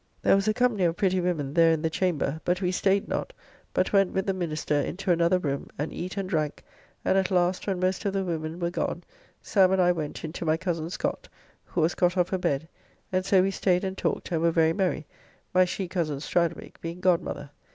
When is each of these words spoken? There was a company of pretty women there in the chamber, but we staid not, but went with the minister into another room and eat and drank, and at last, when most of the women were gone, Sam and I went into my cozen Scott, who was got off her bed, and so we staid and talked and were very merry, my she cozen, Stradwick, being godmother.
There 0.23 0.35
was 0.35 0.47
a 0.47 0.53
company 0.55 0.83
of 0.85 0.97
pretty 0.97 1.21
women 1.21 1.53
there 1.53 1.71
in 1.73 1.83
the 1.83 1.89
chamber, 1.91 2.41
but 2.43 2.59
we 2.59 2.71
staid 2.71 3.07
not, 3.07 3.33
but 3.71 3.93
went 3.93 4.13
with 4.13 4.25
the 4.25 4.33
minister 4.33 4.73
into 4.73 5.11
another 5.11 5.37
room 5.37 5.69
and 5.77 5.93
eat 5.93 6.17
and 6.17 6.27
drank, 6.27 6.63
and 7.05 7.19
at 7.19 7.29
last, 7.29 7.67
when 7.67 7.79
most 7.79 8.03
of 8.05 8.13
the 8.13 8.23
women 8.23 8.59
were 8.59 8.71
gone, 8.71 9.03
Sam 9.43 9.71
and 9.73 9.79
I 9.79 9.91
went 9.91 10.23
into 10.23 10.43
my 10.43 10.57
cozen 10.57 10.89
Scott, 10.89 11.29
who 11.65 11.81
was 11.81 11.93
got 11.93 12.17
off 12.17 12.29
her 12.29 12.39
bed, 12.39 12.67
and 13.11 13.23
so 13.23 13.43
we 13.43 13.51
staid 13.51 13.83
and 13.83 13.95
talked 13.95 14.31
and 14.31 14.41
were 14.41 14.49
very 14.49 14.73
merry, 14.73 15.05
my 15.53 15.65
she 15.65 15.87
cozen, 15.87 16.19
Stradwick, 16.19 16.81
being 16.81 16.99
godmother. 16.99 17.51